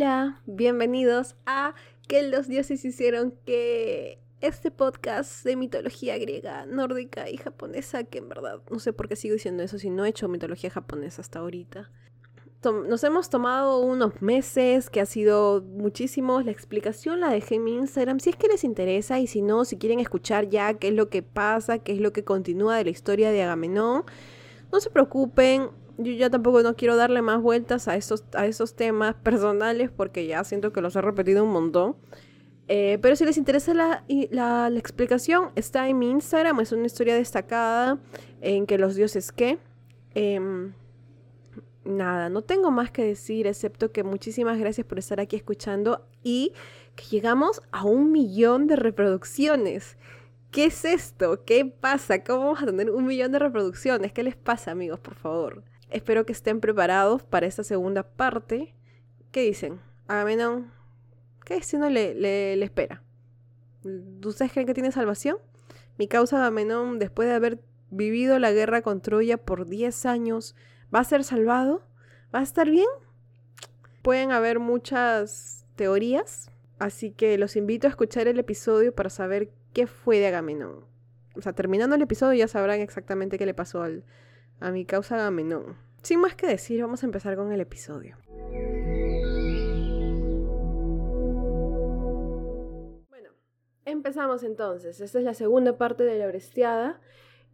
[0.00, 1.74] Hola, bienvenidos a
[2.08, 8.30] Que los dioses hicieron que este podcast de mitología griega, nórdica y japonesa, que en
[8.30, 11.40] verdad no sé por qué sigo diciendo eso si no he hecho mitología japonesa hasta
[11.40, 11.90] ahorita.
[12.64, 16.46] Nos hemos tomado unos meses, que ha sido muchísimos.
[16.46, 18.20] La explicación la dejé en mi Instagram.
[18.20, 21.10] Si es que les interesa y si no, si quieren escuchar ya qué es lo
[21.10, 24.04] que pasa, qué es lo que continúa de la historia de Agamenón,
[24.72, 25.68] no se preocupen
[26.02, 30.26] yo ya tampoco no quiero darle más vueltas a esos, a esos temas personales porque
[30.26, 31.96] ya siento que los he repetido un montón.
[32.68, 36.60] Eh, pero si les interesa la, la, explicación, está en mi Instagram.
[36.60, 37.98] Es una historia destacada
[38.40, 39.58] en que los dioses qué.
[40.14, 40.72] Em,
[41.84, 46.52] nada, no tengo más que decir excepto que muchísimas gracias por estar aquí escuchando y
[46.94, 49.96] que llegamos a un millón de reproducciones.
[50.52, 51.44] ¿Qué es esto?
[51.44, 52.24] ¿Qué pasa?
[52.24, 54.12] ¿Cómo vamos a tener un millón de reproducciones?
[54.12, 55.64] ¿Qué les pasa, amigos, por favor?
[55.90, 58.74] Espero que estén preparados para esta segunda parte.
[59.32, 59.80] ¿Qué dicen?
[60.06, 60.72] Agamenón,
[61.44, 63.02] ¿qué destino le, le, espera?
[64.24, 65.38] ¿Ustedes creen que tiene salvación?
[65.98, 67.60] Mi causa Agamenón, después de haber
[67.90, 70.54] vivido la guerra con Troya por 10 años,
[70.94, 71.82] ¿va a ser salvado?
[72.32, 72.88] ¿Va a estar bien?
[74.02, 79.88] Pueden haber muchas teorías, así que los invito a escuchar el episodio para saber qué
[79.88, 80.84] fue de Agamenón.
[81.34, 84.04] O sea, terminando el episodio ya sabrán exactamente qué le pasó al,
[84.60, 85.76] a mi causa Agamenón.
[86.02, 88.16] Sin más que decir, vamos a empezar con el episodio.
[93.08, 93.30] Bueno,
[93.84, 95.00] empezamos entonces.
[95.00, 97.00] Esta es la segunda parte de la Orestiada.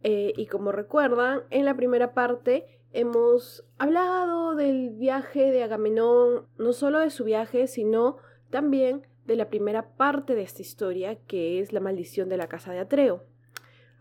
[0.03, 6.73] Eh, y como recuerdan, en la primera parte hemos hablado del viaje de Agamenón, no
[6.73, 8.17] solo de su viaje, sino
[8.49, 12.71] también de la primera parte de esta historia, que es la maldición de la casa
[12.71, 13.25] de Atreo.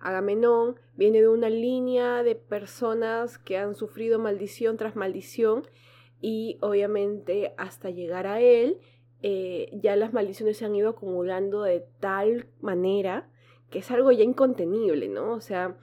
[0.00, 5.66] Agamenón viene de una línea de personas que han sufrido maldición tras maldición
[6.20, 8.78] y obviamente hasta llegar a él
[9.22, 13.28] eh, ya las maldiciones se han ido acumulando de tal manera
[13.70, 15.32] que es algo ya incontenible, ¿no?
[15.32, 15.76] O sea,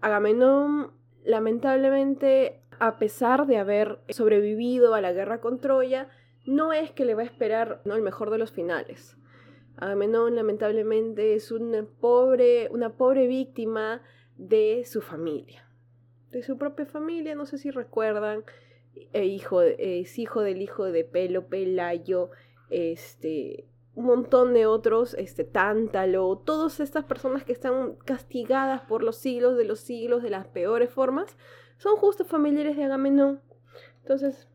[0.00, 0.92] Agamenón
[1.24, 6.08] lamentablemente a pesar de haber sobrevivido a la guerra con Troya,
[6.46, 7.94] no es que le va a esperar ¿no?
[7.94, 9.16] el mejor de los finales.
[9.76, 14.02] Agamenón lamentablemente es una pobre, una pobre víctima
[14.36, 15.68] de su familia,
[16.30, 18.44] de su propia familia, no sé si recuerdan,
[19.12, 22.30] e hijo, es hijo del hijo de Pelo, Pelayo,
[22.70, 29.16] este, un montón de otros, este, Tántalo, todas estas personas que están castigadas por los
[29.16, 31.36] siglos de los siglos de las peores formas,
[31.76, 33.40] son justo familiares de Agamenón.
[34.02, 34.48] Entonces,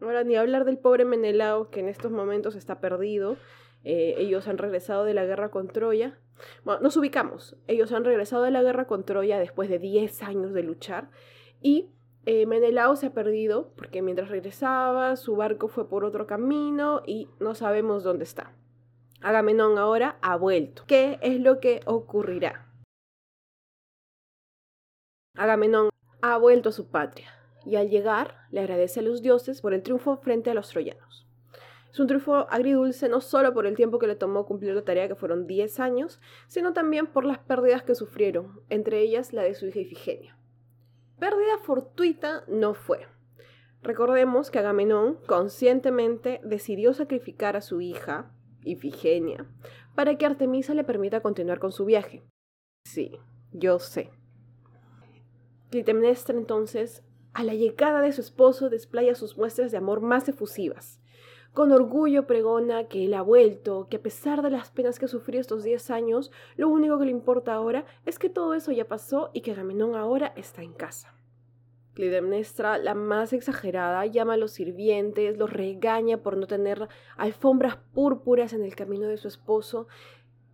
[0.00, 3.36] ahora ni hablar del pobre Menelao, que en estos momentos está perdido,
[3.90, 6.18] eh, ellos han regresado de la guerra con Troya.
[6.62, 7.56] Bueno, nos ubicamos.
[7.68, 11.08] Ellos han regresado de la guerra con Troya después de 10 años de luchar.
[11.62, 11.88] Y
[12.26, 17.30] eh, Menelao se ha perdido porque mientras regresaba su barco fue por otro camino y
[17.40, 18.52] no sabemos dónde está.
[19.22, 20.84] Agamenón ahora ha vuelto.
[20.86, 22.70] ¿Qué es lo que ocurrirá?
[25.34, 25.88] Agamenón
[26.20, 27.32] ha vuelto a su patria
[27.64, 31.27] y al llegar le agradece a los dioses por el triunfo frente a los troyanos.
[31.90, 35.08] Es un triunfo agridulce no solo por el tiempo que le tomó cumplir la tarea,
[35.08, 39.54] que fueron 10 años, sino también por las pérdidas que sufrieron, entre ellas la de
[39.54, 40.36] su hija Ifigenia.
[41.18, 43.06] Pérdida fortuita no fue.
[43.82, 48.32] Recordemos que Agamenón conscientemente decidió sacrificar a su hija,
[48.64, 49.46] Ifigenia,
[49.94, 52.22] para que Artemisa le permita continuar con su viaje.
[52.84, 53.18] Sí,
[53.52, 54.10] yo sé.
[55.70, 57.02] Clitemnestra entonces,
[57.34, 61.00] a la llegada de su esposo, desplaya sus muestras de amor más efusivas.
[61.54, 65.40] Con orgullo pregona que él ha vuelto, que a pesar de las penas que sufrió
[65.40, 69.30] estos 10 años, lo único que le importa ahora es que todo eso ya pasó
[69.32, 71.14] y que Agamenón ahora está en casa.
[71.94, 78.52] Clitemnestra, la más exagerada, llama a los sirvientes, los regaña por no tener alfombras púrpuras
[78.52, 79.88] en el camino de su esposo.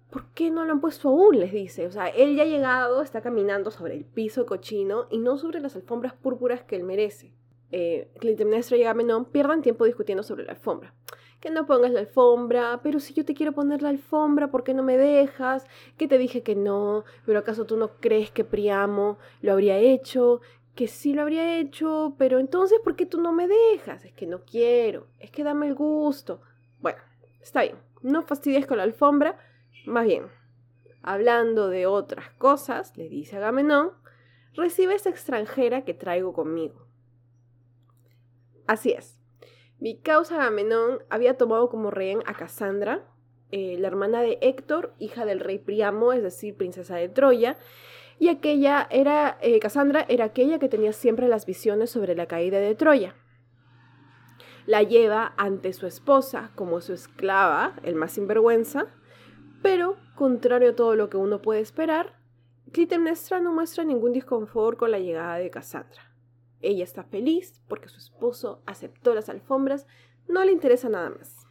[0.08, 1.38] ¿Por qué no lo han puesto aún?
[1.38, 1.86] les dice.
[1.86, 5.60] O sea, él ya ha llegado, está caminando sobre el piso cochino y no sobre
[5.60, 7.34] las alfombras púrpuras que él merece
[7.76, 10.94] eh, y Agamenón pierdan tiempo discutiendo sobre la alfombra.
[11.40, 14.74] Que no pongas la alfombra, pero si yo te quiero poner la alfombra, ¿por qué
[14.74, 15.66] no me dejas?
[15.98, 20.40] Que te dije que no, pero ¿acaso tú no crees que Priamo lo habría hecho?
[20.76, 24.04] Que sí lo habría hecho, pero entonces ¿por qué tú no me dejas?
[24.04, 26.42] Es que no quiero, es que dame el gusto.
[26.80, 27.00] Bueno,
[27.42, 29.36] está bien, no fastidies con la alfombra,
[29.84, 30.28] más bien,
[31.02, 33.90] hablando de otras cosas, le dice Agamenón,
[34.54, 36.84] recibe esa extranjera que traigo conmigo.
[38.66, 39.20] Así es.
[39.78, 43.04] Mi causa Agamenón había tomado como rehén a Casandra,
[43.50, 47.56] eh, la hermana de Héctor, hija del rey Priamo, es decir, princesa de Troya,
[48.18, 52.58] y aquella era, eh, Casandra era aquella que tenía siempre las visiones sobre la caída
[52.60, 53.14] de Troya.
[54.66, 58.86] la lleva ante su esposa como su esclava, el más sinvergüenza,
[59.62, 62.18] pero, contrario a todo lo que uno puede esperar,
[62.72, 66.13] Clitemnestra no muestra ningún disconfort con la llegada de Cassandra.
[66.60, 69.86] Ella está feliz porque su esposo aceptó las alfombras,
[70.28, 71.44] no le interesa nada más.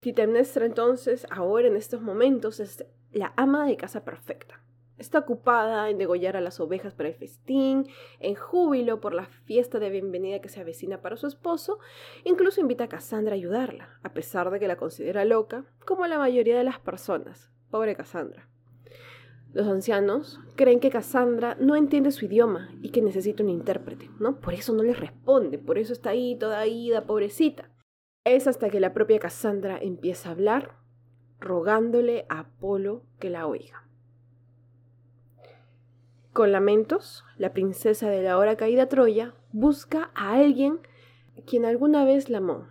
[0.00, 4.60] Clitemnestra entonces, ahora en estos momentos, es la ama de casa perfecta.
[4.96, 7.88] Está ocupada en degollar a las ovejas para el festín,
[8.20, 11.80] en júbilo por la fiesta de bienvenida que se avecina para su esposo,
[12.24, 16.18] incluso invita a Cassandra a ayudarla, a pesar de que la considera loca, como la
[16.18, 17.50] mayoría de las personas.
[17.70, 18.48] Pobre Cassandra.
[19.54, 24.40] Los ancianos creen que Cassandra no entiende su idioma y que necesita un intérprete, ¿no?
[24.40, 27.70] Por eso no les responde, por eso está ahí toda ida, pobrecita.
[28.24, 30.74] Es hasta que la propia Cassandra empieza a hablar,
[31.38, 33.88] rogándole a Apolo que la oiga.
[36.32, 40.80] Con lamentos, la princesa de la ahora caída Troya busca a alguien
[41.46, 42.66] quien alguna vez la amó.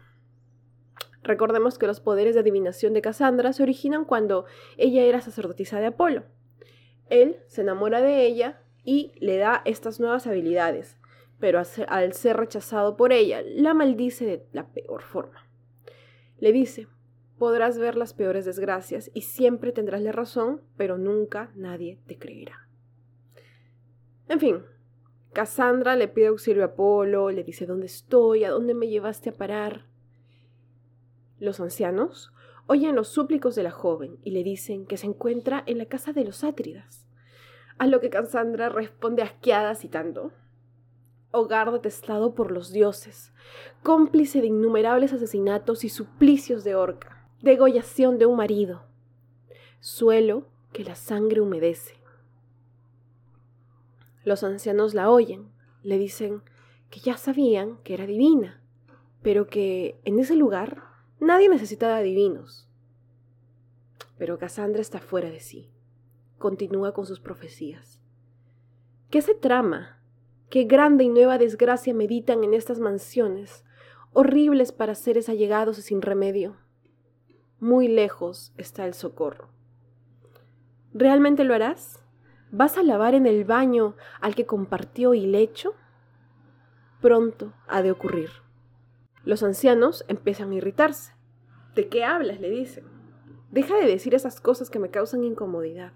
[1.22, 4.44] Recordemos que los poderes de adivinación de Cassandra se originan cuando
[4.76, 6.24] ella era sacerdotisa de Apolo.
[7.10, 10.98] Él se enamora de ella y le da estas nuevas habilidades,
[11.40, 15.48] pero al ser rechazado por ella, la maldice de la peor forma.
[16.40, 16.88] Le dice,
[17.38, 22.68] podrás ver las peores desgracias y siempre tendrás la razón, pero nunca nadie te creerá.
[24.30, 24.64] En fin,
[25.34, 29.34] Cassandra le pide auxilio a Apolo, le dice dónde estoy, a dónde me llevaste a
[29.34, 29.88] parar.
[31.40, 32.32] Los ancianos
[32.74, 36.14] oyen los súplicos de la joven y le dicen que se encuentra en la casa
[36.14, 37.08] de los Átridas.
[37.78, 40.32] A lo que Cassandra responde asqueada citando:
[41.32, 43.34] Hogar detestado por los dioses,
[43.82, 48.84] cómplice de innumerables asesinatos y suplicios de horca, degollación de un marido,
[49.80, 52.04] suelo que la sangre humedece
[54.24, 55.50] los ancianos la oyen,
[55.82, 56.42] le dicen
[56.90, 58.62] que ya sabían que era divina,
[59.22, 60.84] pero que en ese lugar
[61.24, 62.70] nadie necesitaba divinos.
[64.18, 65.72] Pero Cassandra está fuera de sí.
[66.38, 68.02] Continúa con sus profecías.
[69.10, 70.00] ¿Qué se trama?
[70.50, 73.64] ¿Qué grande y nueva desgracia meditan en estas mansiones,
[74.12, 76.58] horribles para seres allegados y sin remedio?
[77.60, 79.50] Muy lejos está el socorro.
[80.94, 82.04] ¿Realmente lo harás?
[82.52, 85.74] ¿Vas a lavar en el baño al que compartió y lecho?
[87.02, 88.30] Pronto ha de ocurrir.
[89.24, 91.13] Los ancianos empiezan a irritarse.
[91.76, 92.40] ¿De qué hablas?
[92.40, 92.86] le dicen.
[93.52, 95.94] Deja de decir esas cosas que me causan incomodidad.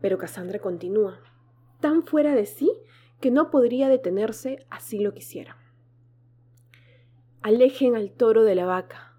[0.00, 1.20] Pero Cassandra continúa,
[1.80, 2.70] tan fuera de sí
[3.20, 5.56] que no podría detenerse así lo quisiera.
[7.42, 9.16] Alejen al toro de la vaca.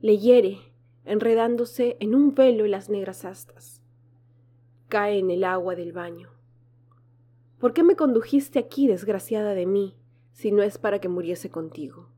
[0.00, 0.58] Le hiere,
[1.04, 3.84] enredándose en un velo las negras astas
[4.94, 6.30] cae en el agua del baño.
[7.58, 9.96] ¿Por qué me condujiste aquí, desgraciada de mí,
[10.30, 12.08] si no es para que muriese contigo?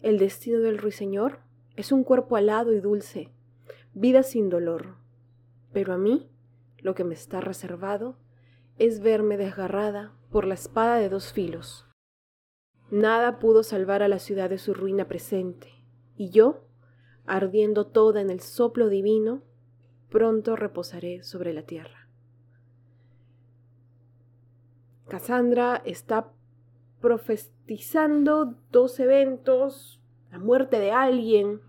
[0.00, 1.40] El destino del ruiseñor
[1.76, 3.30] es un cuerpo alado y dulce,
[3.94, 4.96] vida sin dolor.
[5.72, 6.30] Pero a mí,
[6.78, 8.16] lo que me está reservado
[8.78, 11.86] es verme desgarrada por la espada de dos filos.
[12.90, 15.68] Nada pudo salvar a la ciudad de su ruina presente,
[16.16, 16.66] y yo,
[17.26, 19.42] ardiendo toda en el soplo divino,
[20.10, 22.08] pronto reposaré sobre la tierra.
[25.08, 26.32] Cassandra está
[27.00, 30.00] profetizando dos eventos,
[30.34, 31.60] la muerte de alguien,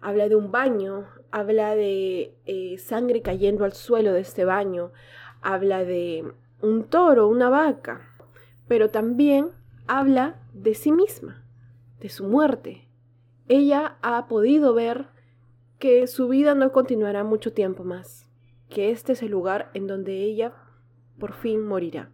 [0.00, 4.92] habla de un baño, habla de eh, sangre cayendo al suelo de este baño,
[5.42, 6.24] habla de
[6.62, 8.00] un toro, una vaca,
[8.66, 9.50] pero también
[9.86, 11.44] habla de sí misma,
[12.00, 12.88] de su muerte.
[13.46, 15.08] Ella ha podido ver
[15.78, 18.26] que su vida no continuará mucho tiempo más,
[18.70, 20.54] que este es el lugar en donde ella
[21.18, 22.10] por fin morirá.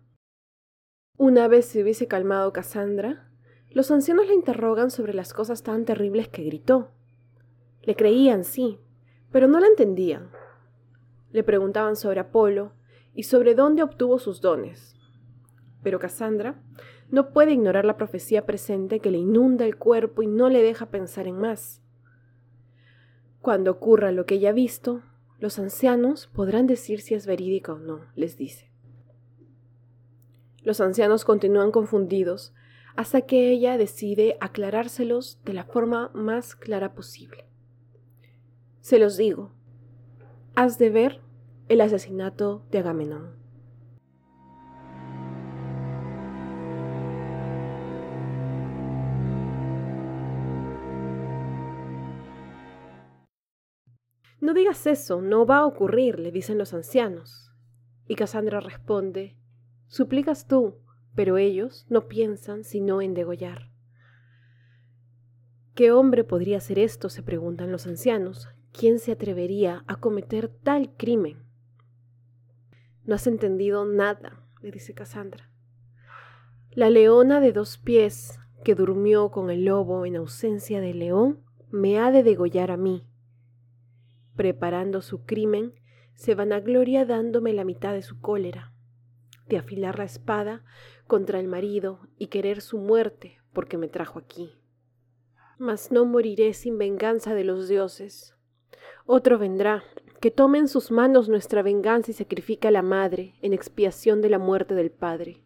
[1.17, 3.31] Una vez se hubiese calmado Cassandra,
[3.75, 6.93] los ancianos la interrogan sobre las cosas tan terribles que gritó.
[7.83, 8.79] Le creían, sí,
[9.33, 10.31] pero no la entendían.
[11.33, 12.73] Le preguntaban sobre Apolo
[13.15, 14.95] y sobre dónde obtuvo sus dones.
[15.83, 16.63] Pero Cassandra
[17.11, 20.87] no puede ignorar la profecía presente que le inunda el cuerpo y no le deja
[20.87, 21.83] pensar en más.
[23.41, 25.03] Cuando ocurra lo que ella ha visto,
[25.41, 28.71] los ancianos podrán decir si es verídica o no, les dice.
[30.63, 32.55] Los ancianos continúan confundidos
[32.97, 37.45] hasta que ella decide aclarárselos de la forma más clara posible.
[38.81, 39.53] Se los digo,
[40.55, 41.21] has de ver
[41.69, 43.45] el asesinato de Agamenón.
[54.41, 57.51] No digas eso, no va a ocurrir, le dicen los ancianos.
[58.07, 59.39] Y Cassandra responde,
[59.87, 60.84] Suplicas tú,
[61.15, 63.71] pero ellos no piensan sino en degollar.
[65.75, 67.09] ¿Qué hombre podría hacer esto?
[67.09, 68.49] se preguntan los ancianos.
[68.73, 71.45] ¿Quién se atrevería a cometer tal crimen?
[73.05, 75.51] No has entendido nada, le dice Cassandra.
[76.71, 81.41] La leona de dos pies, que durmió con el lobo en ausencia del león,
[81.71, 83.07] me ha de degollar a mí.
[84.37, 85.75] Preparando su crimen,
[86.15, 88.73] se vanagloria dándome la mitad de su cólera,
[89.49, 90.65] de afilar la espada
[91.07, 94.53] contra el marido y querer su muerte porque me trajo aquí.
[95.59, 98.35] Mas no moriré sin venganza de los dioses.
[99.07, 99.85] Otro vendrá,
[100.21, 104.31] que tome en sus manos nuestra venganza y sacrifica a la madre en expiación de
[104.31, 105.45] la muerte del padre.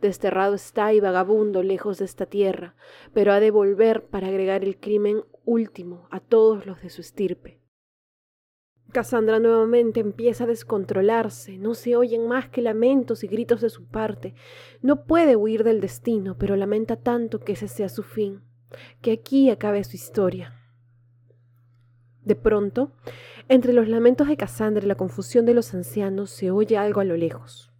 [0.00, 2.74] Desterrado está y vagabundo lejos de esta tierra,
[3.12, 7.59] pero ha de volver para agregar el crimen último a todos los de su estirpe.
[8.90, 13.86] Cassandra nuevamente empieza a descontrolarse, no se oyen más que lamentos y gritos de su
[13.86, 14.34] parte.
[14.82, 18.42] No puede huir del destino, pero lamenta tanto que ese sea su fin,
[19.00, 20.54] que aquí acabe su historia.
[22.24, 22.92] De pronto,
[23.48, 27.04] entre los lamentos de Cassandra y la confusión de los ancianos se oye algo a
[27.04, 27.72] lo lejos.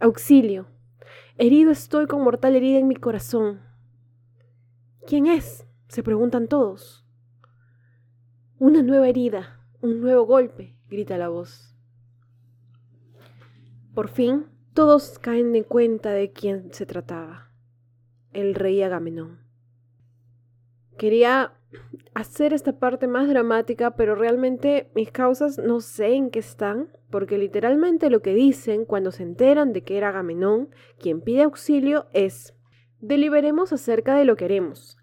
[0.00, 0.68] Auxilio.
[1.38, 3.60] Herido estoy con mortal herida en mi corazón.
[5.06, 5.66] ¿Quién es?
[5.88, 7.04] se preguntan todos.
[8.58, 11.74] Una nueva herida, un nuevo golpe, grita la voz.
[13.94, 17.50] Por fin, todos caen de cuenta de quién se trataba.
[18.32, 19.40] El rey Agamenón.
[20.98, 21.54] Quería
[22.14, 27.38] hacer esta parte más dramática, pero realmente mis causas no sé en qué están, porque
[27.38, 32.54] literalmente lo que dicen cuando se enteran de que era Agamenón quien pide auxilio es,
[33.00, 34.96] deliberemos acerca de lo que haremos.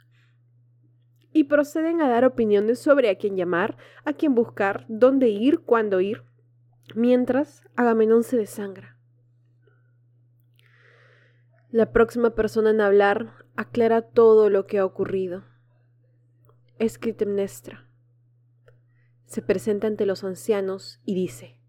[1.33, 5.99] Y proceden a dar opiniones sobre a quién llamar, a quién buscar, dónde ir, cuándo
[5.99, 6.23] ir,
[6.95, 8.97] mientras Agamenón se desangra.
[11.71, 15.43] La próxima persona en hablar aclara todo lo que ha ocurrido
[16.77, 17.87] es Clitemnestra.
[19.25, 21.59] Se presenta ante los ancianos y dice,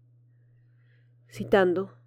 [1.27, 1.97] citando,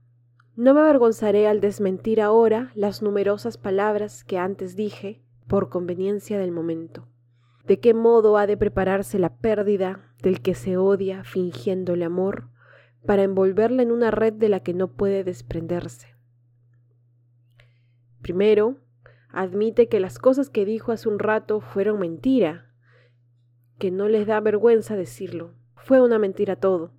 [0.55, 6.53] No me avergonzaré al desmentir ahora las numerosas palabras que antes dije por conveniencia del
[6.53, 7.09] momento.
[7.69, 12.49] ¿De qué modo ha de prepararse la pérdida del que se odia fingiéndole amor
[13.05, 16.17] para envolverla en una red de la que no puede desprenderse?
[18.23, 18.79] Primero,
[19.29, 22.73] admite que las cosas que dijo hace un rato fueron mentira
[23.79, 25.53] que no les da vergüenza decirlo.
[25.77, 26.95] Fue una mentira todo.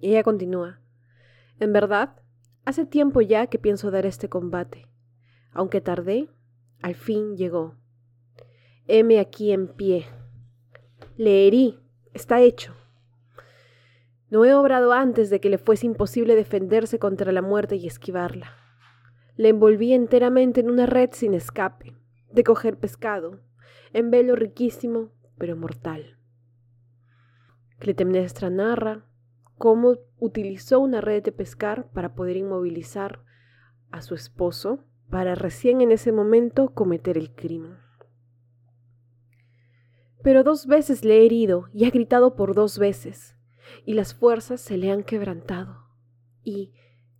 [0.00, 0.80] Y ella continúa.
[1.60, 2.16] En verdad,
[2.64, 4.88] hace tiempo ya que pienso dar este combate.
[5.52, 6.30] Aunque tardé,
[6.80, 7.76] al fin llegó.
[8.90, 10.06] Heme aquí en pie.
[11.18, 11.78] Le herí,
[12.14, 12.74] está hecho.
[14.30, 18.54] No he obrado antes de que le fuese imposible defenderse contra la muerte y esquivarla.
[19.36, 21.98] Le envolví enteramente en una red sin escape,
[22.32, 23.42] de coger pescado,
[23.92, 26.16] en velo riquísimo pero mortal.
[27.80, 29.04] Clitemnestra narra
[29.58, 33.22] cómo utilizó una red de pescar para poder inmovilizar
[33.90, 37.87] a su esposo para recién en ese momento cometer el crimen.
[40.22, 43.36] Pero dos veces le he herido y ha gritado por dos veces,
[43.84, 45.84] y las fuerzas se le han quebrantado.
[46.42, 46.72] Y,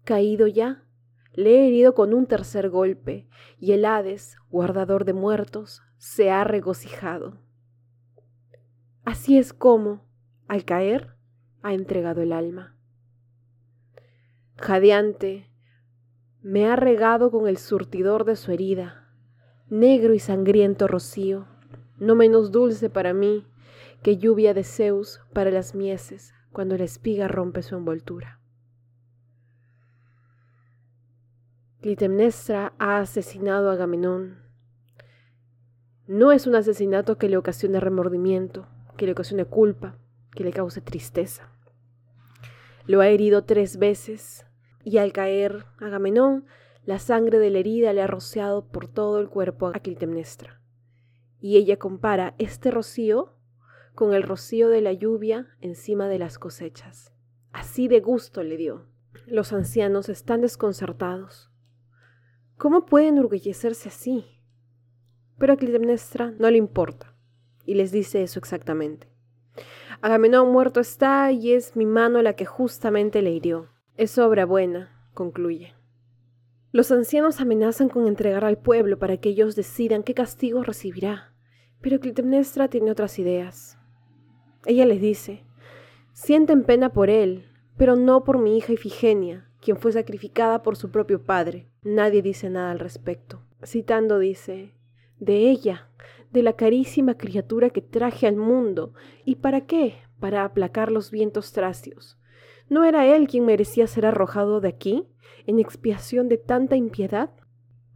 [0.05, 0.85] caído ya,
[1.33, 3.29] le he herido con un tercer golpe,
[3.59, 7.39] y el Hades, guardador de muertos, se ha regocijado.
[9.05, 10.07] Así es como,
[10.49, 11.15] al caer,
[11.63, 12.77] ha entregado el alma.
[14.57, 15.49] Jadeante,
[16.41, 19.15] me ha regado con el surtidor de su herida,
[19.69, 21.47] negro y sangriento rocío,
[21.99, 23.47] no menos dulce para mí
[24.03, 28.41] que lluvia de Zeus para las mieses cuando la espiga rompe su envoltura.
[31.81, 34.39] Clitemnestra ha asesinado a Agamenón.
[36.07, 39.97] No es un asesinato que le ocasione remordimiento, que le ocasione culpa,
[40.35, 41.53] que le cause tristeza.
[42.87, 44.47] Lo ha herido tres veces
[44.83, 46.47] y al caer Agamenón,
[46.85, 50.61] la sangre de la herida le ha rociado por todo el cuerpo a Clitemnestra.
[51.41, 53.35] Y ella compara este rocío
[53.95, 57.13] con el rocío de la lluvia encima de las cosechas.
[57.53, 58.87] Así de gusto le dio.
[59.27, 61.51] Los ancianos están desconcertados.
[62.57, 64.25] ¿Cómo pueden enorgullecerse así?
[65.39, 67.15] Pero a Clitemnestra no le importa
[67.65, 69.09] y les dice eso exactamente.
[70.01, 73.69] Agamenón muerto está y es mi mano la que justamente le hirió.
[73.97, 75.78] Es obra buena, concluye.
[76.71, 81.35] Los ancianos amenazan con entregar al pueblo para que ellos decidan qué castigo recibirá,
[81.81, 83.79] pero Clitemnestra tiene otras ideas.
[84.67, 85.45] Ella les dice,
[86.13, 87.47] sienten pena por él,
[87.77, 91.71] pero no por mi hija Ifigenia, quien fue sacrificada por su propio padre.
[91.83, 93.43] Nadie dice nada al respecto.
[93.65, 94.75] Citando dice,
[95.19, 95.89] de ella
[96.31, 98.93] de la carísima criatura que traje al mundo.
[99.25, 99.97] ¿Y para qué?
[100.21, 102.18] Para aplacar los vientos tracios.
[102.71, 105.09] ¿No era él quien merecía ser arrojado de aquí,
[105.47, 107.31] en expiación de tanta impiedad?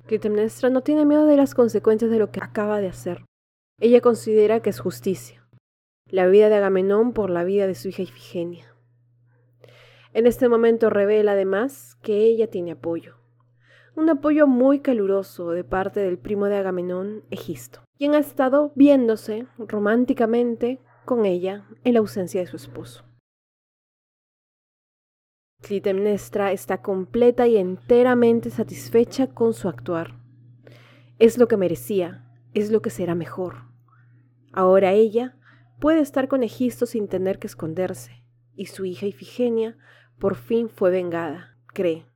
[0.07, 3.25] Clitemnestra no tiene miedo de las consecuencias de lo que acaba de hacer.
[3.81, 5.47] Ella considera que es justicia.
[6.07, 8.75] La vida de Agamenón por la vida de su hija Ifigenia.
[10.14, 13.17] En este momento revela además que ella tiene apoyo.
[13.95, 19.47] Un apoyo muy caluroso de parte del primo de Agamenón, Egisto, quien ha estado viéndose
[19.59, 23.05] románticamente con ella en la ausencia de su esposo.
[25.62, 30.19] Clitemnestra está completa y enteramente satisfecha con su actuar.
[31.19, 33.62] Es lo que merecía, es lo que será mejor.
[34.52, 35.38] Ahora ella
[35.81, 39.78] puede estar con Egisto sin tener que esconderse, y su hija Ifigenia
[40.19, 42.07] por fin fue vengada, cree.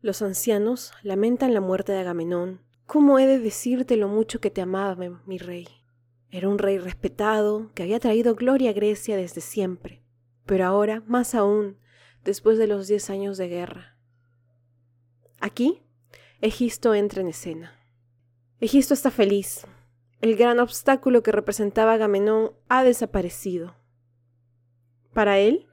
[0.00, 2.62] Los ancianos lamentan la muerte de Agamenón.
[2.86, 5.68] ¿Cómo he de decirte lo mucho que te amaba, mi rey?
[6.30, 10.02] Era un rey respetado, que había traído gloria a Grecia desde siempre,
[10.46, 11.76] pero ahora, más aún,
[12.24, 13.96] después de los diez años de guerra.
[15.40, 15.82] Aquí,
[16.42, 17.78] Egisto entra en escena.
[18.60, 19.66] Egisto está feliz.
[20.22, 23.76] El gran obstáculo que representaba Agamenón ha desaparecido.
[25.12, 25.66] Para él,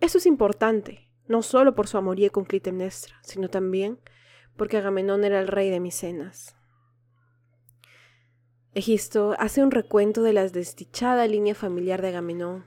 [0.00, 4.00] eso es importante, no solo por su amorío con Clitemnestra, sino también
[4.56, 6.56] porque Agamenón era el rey de Micenas.
[8.72, 12.64] Egisto hace un recuento de la desdichada línea familiar de Agamenón,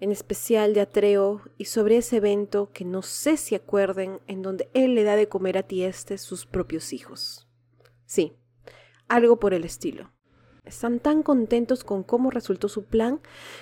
[0.00, 4.70] en especial de Atreo, y sobre ese evento que no sé si acuerden, en donde
[4.72, 7.46] él le da de comer a Tiestes sus propios hijos.
[8.06, 8.36] Sí,
[9.08, 10.10] algo por el estilo.
[10.64, 13.20] Están tan contentos con cómo resultó su plan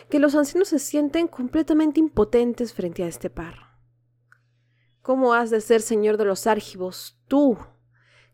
[0.09, 3.69] que los ancianos se sienten completamente impotentes frente a este par.
[5.03, 7.57] ¿Cómo has de ser señor de los Argivos, tú,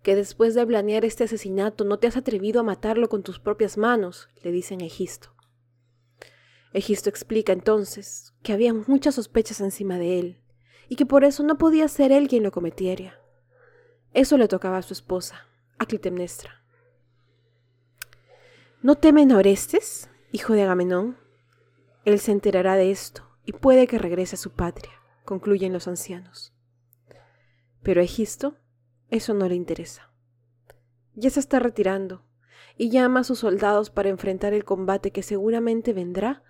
[0.02, 3.78] que después de planear este asesinato no te has atrevido a matarlo con tus propias
[3.78, 4.28] manos?
[4.42, 5.33] le dicen a Egisto.
[6.74, 10.40] Egisto explica entonces que había muchas sospechas encima de él
[10.88, 13.20] y que por eso no podía ser él quien lo cometiera.
[14.12, 15.46] Eso le tocaba a su esposa,
[15.78, 16.64] a Clitemnestra.
[18.82, 21.16] ¿No temen a Orestes, hijo de Agamenón?
[22.04, 24.92] Él se enterará de esto y puede que regrese a su patria,
[25.24, 26.52] concluyen los ancianos.
[27.84, 28.56] Pero a Egisto
[29.10, 30.10] eso no le interesa.
[31.14, 32.24] Ya se está retirando
[32.76, 36.42] y llama a sus soldados para enfrentar el combate que seguramente vendrá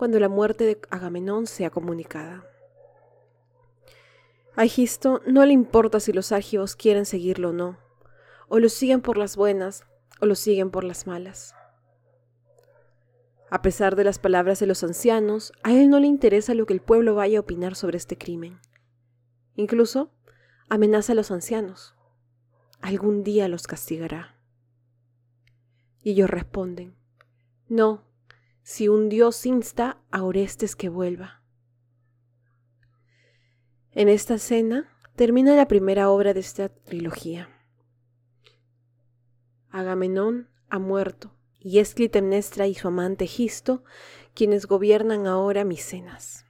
[0.00, 2.42] cuando la muerte de Agamenón sea comunicada.
[4.56, 7.78] A Egisto no le importa si los argivos quieren seguirlo o no,
[8.48, 9.84] o lo siguen por las buenas
[10.18, 11.54] o lo siguen por las malas.
[13.50, 16.72] A pesar de las palabras de los ancianos, a él no le interesa lo que
[16.72, 18.58] el pueblo vaya a opinar sobre este crimen.
[19.54, 20.14] Incluso
[20.70, 21.94] amenaza a los ancianos.
[22.80, 24.34] Algún día los castigará.
[26.02, 26.96] Y ellos responden,
[27.68, 28.09] no,
[28.62, 31.42] si un dios insta a Orestes que vuelva.
[33.92, 37.48] En esta escena termina la primera obra de esta trilogía.
[39.70, 43.84] Agamenón ha muerto y es Clitemnestra y su amante Gisto
[44.34, 46.46] quienes gobiernan ahora Micenas.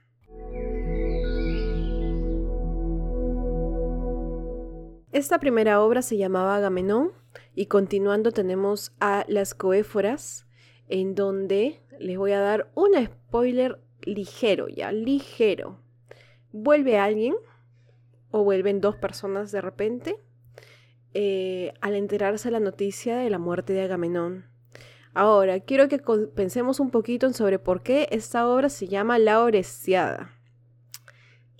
[5.11, 7.11] Esta primera obra se llamaba Agamenón
[7.53, 10.47] y continuando tenemos a las Coéforas,
[10.91, 15.79] en donde les voy a dar un spoiler ligero, ya, ligero.
[16.51, 17.35] Vuelve alguien
[18.29, 20.17] o vuelven dos personas de repente
[21.13, 24.45] eh, al enterarse la noticia de la muerte de Agamenón.
[25.13, 25.99] Ahora, quiero que
[26.35, 30.37] pensemos un poquito sobre por qué esta obra se llama La Orestiada.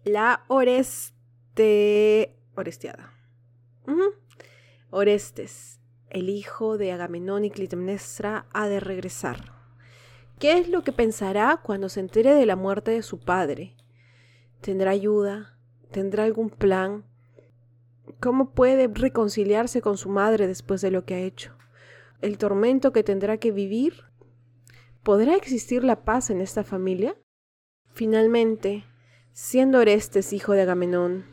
[0.03, 2.37] La Oreste...
[2.55, 3.13] Orestiada.
[4.89, 5.80] Orestes,
[6.11, 9.53] el hijo de Agamenón y Clitemnestra, ha de regresar.
[10.39, 13.75] ¿Qué es lo que pensará cuando se entere de la muerte de su padre?
[14.61, 15.57] ¿Tendrá ayuda?
[15.91, 17.05] ¿Tendrá algún plan?
[18.19, 21.55] ¿Cómo puede reconciliarse con su madre después de lo que ha hecho?
[22.21, 24.03] el tormento que tendrá que vivir?
[25.03, 27.17] ¿Podrá existir la paz en esta familia?
[27.93, 28.85] Finalmente,
[29.33, 31.25] siendo Orestes hijo de Agamenón,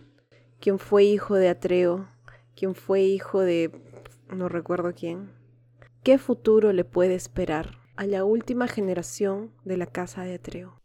[0.60, 2.08] quien fue hijo de Atreo,
[2.56, 3.70] quien fue hijo de...
[4.34, 5.30] no recuerdo quién,
[6.02, 10.80] ¿qué futuro le puede esperar a la última generación de la casa de Atreo?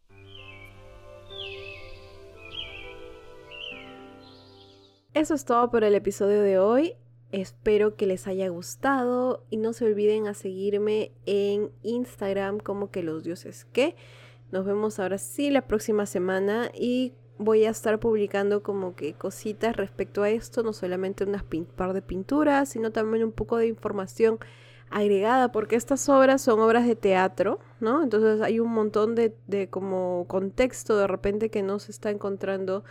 [5.13, 6.95] Eso es todo por el episodio de hoy.
[7.31, 13.03] Espero que les haya gustado y no se olviden a seguirme en Instagram como que
[13.03, 13.95] los dioses que.
[14.51, 19.75] Nos vemos ahora sí la próxima semana y voy a estar publicando como que cositas
[19.75, 21.43] respecto a esto, no solamente unas
[21.75, 24.39] par de pinturas, sino también un poco de información
[24.89, 28.03] agregada porque estas obras son obras de teatro, ¿no?
[28.03, 32.83] Entonces hay un montón de, de como contexto de repente que no se está encontrando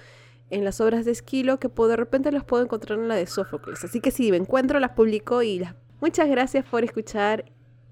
[0.51, 3.85] en las obras de Esquilo que de repente las puedo encontrar en la de Sófocles.
[3.85, 5.75] Así que si me encuentro las publico y las...
[6.01, 7.45] Muchas gracias por escuchar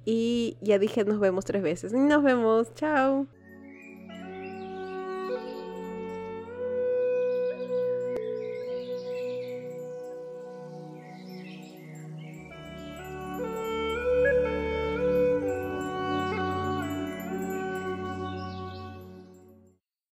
[0.05, 1.93] y ya dije nos vemos tres veces.
[1.93, 3.27] Nos vemos, chao.